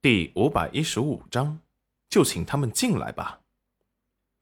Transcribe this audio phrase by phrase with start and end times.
[0.00, 1.58] 第五百一十五章，
[2.08, 3.40] 就请他们进来吧。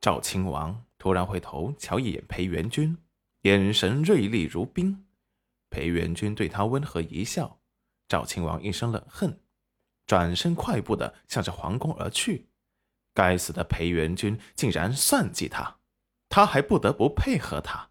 [0.02, 2.98] 赵亲王突然回头瞧一眼裴元君，
[3.40, 5.06] 眼神锐利如冰。
[5.70, 7.58] 裴元君对他温和一笑。
[8.06, 9.40] 赵亲王一声冷恨，
[10.06, 12.48] 转身快步的向着皇宫而去。
[13.14, 15.78] 该死的裴元君竟然算计他，
[16.28, 17.88] 他还不得不配合他。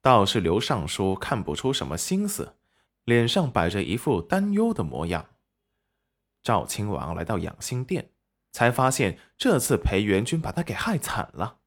[0.00, 2.54] 倒是刘尚书看不出什么心思，
[3.06, 5.26] 脸上摆着一副担忧的模样。
[6.42, 8.10] 赵亲王来到养心殿，
[8.52, 11.58] 才发现这次裴元君把他给害惨了。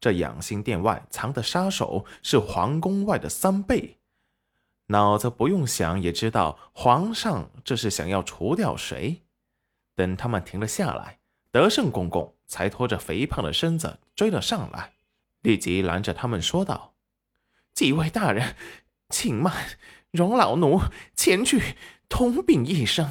[0.00, 3.98] 这养心殿外藏的杀手是皇宫外的三倍，
[4.86, 9.22] 脑子不用想也知道皇上这是想要除掉谁。
[9.94, 11.20] 等他们停了下来，
[11.52, 14.94] 德胜公公才拖着肥胖的身子追了上来，
[15.42, 16.94] 立即拦着他们说道
[17.72, 18.56] ：“几位大人，
[19.10, 19.54] 请慢，
[20.10, 20.80] 容老奴
[21.14, 21.76] 前去
[22.08, 23.08] 通禀一声。”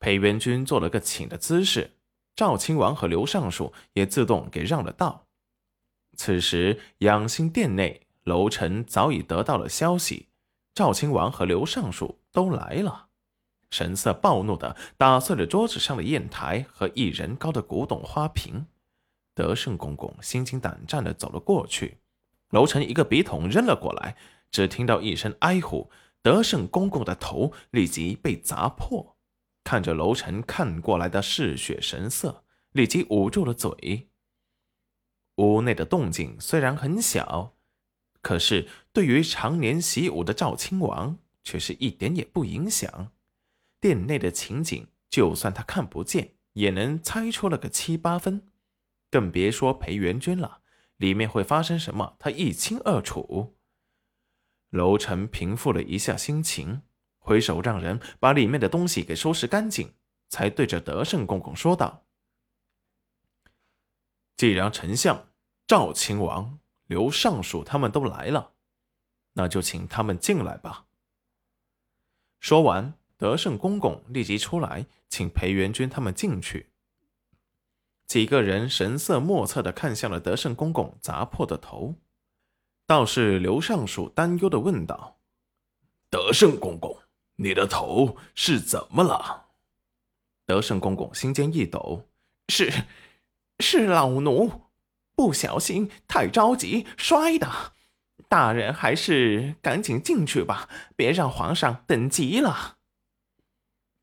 [0.00, 1.96] 裴元君做了个请的姿势，
[2.36, 5.26] 赵亲王和刘尚书也自动给让了道。
[6.16, 10.28] 此时养心殿内，楼臣早已得到了消息，
[10.74, 13.08] 赵亲王和刘尚书都来了，
[13.70, 18.66] 神色暴怒的打碎了桌子上的砚台和一人高的古董花瓶。
[19.34, 21.98] 德胜公公心惊胆战的走了过去，
[22.50, 24.16] 楼臣一个笔筒扔了过来，
[24.50, 25.90] 只听到一声哀呼，
[26.22, 29.16] 德胜公公的头立即被砸破。
[29.68, 34.08] 看着楼臣看过来的嗜血神色，立即捂住了嘴。
[35.36, 37.54] 屋内的动静虽然很小，
[38.22, 43.12] 可是对于常年习武的赵亲王却是一点也不影响。
[43.78, 48.48] 殿内的情景，就算他看不见，也能猜出了个七八分。
[49.10, 50.62] 更别说裴元君了，
[50.96, 53.58] 里面会发生什么，他一清二楚。
[54.70, 56.80] 楼臣平复了一下心情。
[57.28, 59.92] 挥手让人把里面的东西给收拾干净，
[60.30, 62.06] 才对着德胜公公说道
[64.34, 65.28] ：“既然丞相、
[65.66, 68.54] 赵亲王、刘尚书他们都来了，
[69.34, 70.86] 那就请他们进来吧。”
[72.40, 76.70] 说完，德胜公公立即出来，请裴元君他们进去。
[78.06, 81.96] 几个人神色莫测的看向了德胜公公砸破的头，
[82.86, 85.18] 倒是刘尚书担忧的问道
[86.08, 86.97] ：“德胜公公。”
[87.40, 89.46] 你的头是怎么了？
[90.44, 92.08] 德胜公公心尖一抖，
[92.48, 92.84] 是，
[93.60, 94.62] 是老奴
[95.14, 97.74] 不小心太着急摔的。
[98.28, 102.78] 大人还是赶紧进去吧，别让皇上等急了。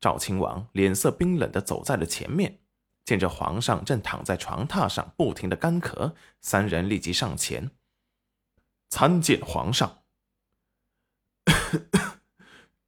[0.00, 2.60] 赵亲王脸色冰冷的走在了前面，
[3.04, 7.70] 见着皇上正躺在床榻上不停的干咳，三人立即上前
[8.88, 9.98] 参见皇上。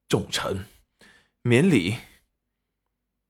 [0.08, 0.64] 众臣，
[1.42, 1.98] 免礼。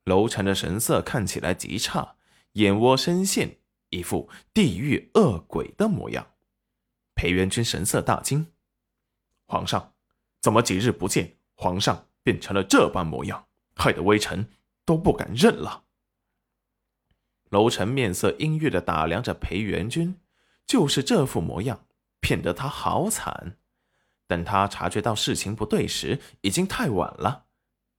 [0.04, 2.14] 楼臣的神色看起来极差，
[2.52, 3.58] 眼窝深陷，
[3.90, 6.34] 一副地狱恶鬼的模样。
[7.16, 8.52] 裴元君神色大惊
[9.48, 9.94] ：“皇上，
[10.40, 14.48] 怎么几日不见，皇上变成了这般模样，害得微臣
[14.84, 15.82] 都不敢认了。”
[17.50, 20.20] 楼臣面色阴郁的打量着裴元君，
[20.64, 21.86] 就是这副模样，
[22.20, 23.58] 骗得他好惨。
[24.28, 27.46] 等他察觉到事情不对时，已经太晚了。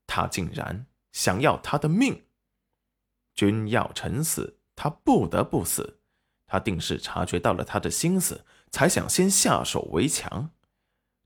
[0.08, 2.24] 他竟然想要他的命！
[3.34, 6.00] 君要臣死，他不得不死。
[6.46, 10.52] 他定是察觉到了他的心思，才想先下手为强。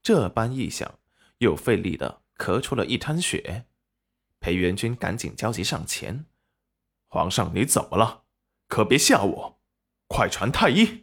[0.01, 0.99] 这般一想，
[1.37, 3.65] 又费力的咳出了一滩血。
[4.39, 6.25] 裴元君赶紧焦急上前
[7.07, 8.23] ：“皇上，你怎么了？
[8.67, 9.61] 可别吓我！
[10.07, 11.02] 快传太医！”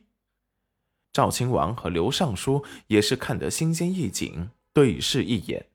[1.12, 5.66] 赵亲王和刘尚书也是看得心间一紧，对视一眼。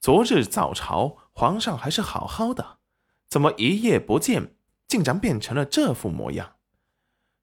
[0.00, 2.78] 昨日早朝，皇上还是好好的，
[3.28, 4.54] 怎么一夜不见，
[4.86, 6.54] 竟然变成了这副模样？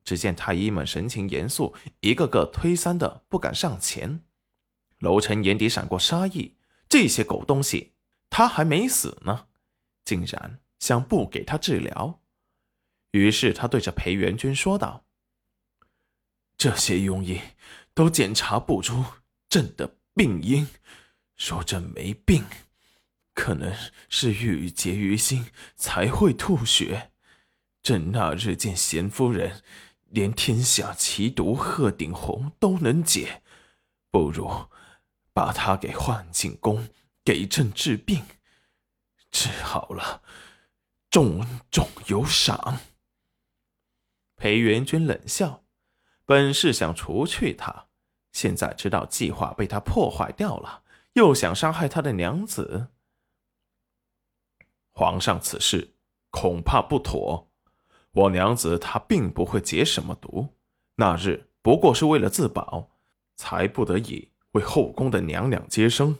[0.04, 4.22] 只见太医们神情严肃，一个个推搡的不敢上前。
[5.00, 6.56] 楼臣眼底闪过杀意，
[6.90, 7.94] 这些狗东西，
[8.30, 9.48] 他还没死呢，
[10.04, 12.22] 竟然想不给他治疗。
[13.12, 15.05] 于是他对着裴元君说道。
[16.58, 17.42] 这些庸医
[17.94, 19.04] 都检查不出
[19.50, 20.68] 朕的病因，
[21.36, 22.46] 说朕没病，
[23.34, 23.74] 可能
[24.10, 27.12] 是郁结于心才会吐血。
[27.84, 29.62] 朕那日见贤夫人，
[30.06, 33.44] 连天下奇毒鹤顶红都能解，
[34.10, 34.68] 不如
[35.34, 36.88] 把她给唤进宫，
[37.24, 38.24] 给朕治病。
[39.30, 40.24] 治好了，
[41.12, 42.80] 重重有赏。
[44.38, 45.65] 裴元君冷笑。
[46.26, 47.86] 本是想除去他，
[48.32, 50.84] 现在知道计划被他破坏掉了，
[51.14, 52.88] 又想杀害他的娘子。
[54.92, 55.96] 皇上此事
[56.32, 57.50] 恐怕不妥。
[58.12, 60.48] 我娘子她并不会解什么毒，
[60.96, 62.90] 那日不过是为了自保，
[63.36, 66.18] 才不得已为后宫的娘娘接生。